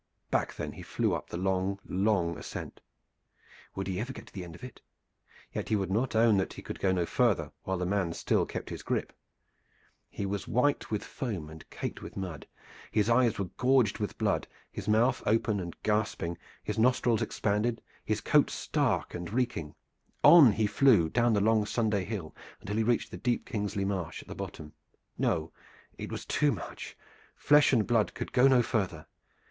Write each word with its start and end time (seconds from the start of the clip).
Back 0.31 0.55
then 0.55 0.71
he 0.71 0.81
flew 0.81 1.13
up 1.13 1.29
the 1.29 1.37
long, 1.37 1.79
long 1.87 2.35
ascent. 2.35 2.81
Would 3.75 3.85
he 3.85 3.99
ever 3.99 4.11
get 4.11 4.25
to 4.25 4.33
the 4.33 4.43
end 4.43 4.55
of 4.55 4.63
it? 4.63 4.81
Yet 5.53 5.69
he 5.69 5.75
would 5.75 5.91
not 5.91 6.15
own 6.15 6.37
that 6.37 6.53
he 6.53 6.63
could 6.63 6.79
go 6.79 6.91
no 6.91 7.05
farther 7.05 7.51
while 7.65 7.77
the 7.77 7.85
man 7.85 8.13
still 8.13 8.47
kept 8.47 8.71
his 8.71 8.81
grip. 8.81 9.13
He 10.09 10.25
was 10.25 10.47
white 10.47 10.89
with 10.89 11.03
foam 11.03 11.51
and 11.51 11.69
caked 11.69 12.01
with 12.01 12.17
mud. 12.17 12.47
His 12.91 13.11
eyes 13.11 13.37
were 13.37 13.51
gorged 13.57 13.99
with 13.99 14.17
blood, 14.17 14.47
his 14.71 14.87
mouth 14.87 15.21
open 15.27 15.59
and 15.59 15.75
gasping, 15.83 16.35
his 16.63 16.79
nostrils 16.79 17.21
expanded, 17.21 17.79
his 18.03 18.21
coat 18.21 18.49
stark 18.49 19.13
and 19.13 19.31
reeking. 19.31 19.75
On 20.23 20.51
he 20.53 20.65
flew 20.65 21.09
down 21.11 21.33
the 21.33 21.41
long 21.41 21.63
Sunday 21.67 22.05
Hill 22.05 22.35
until 22.59 22.77
he 22.77 22.83
reached 22.83 23.11
the 23.11 23.17
deep 23.17 23.45
Kingsley 23.45 23.85
Marsh 23.85 24.23
at 24.23 24.27
the 24.27 24.33
bottom. 24.33 24.73
No, 25.19 25.51
it 25.95 26.11
was 26.11 26.25
too 26.25 26.51
much! 26.51 26.97
Flesh 27.35 27.71
and 27.71 27.85
blood 27.85 28.15
could 28.15 28.31
go 28.33 28.47
no 28.47 28.63
farther. 28.63 29.05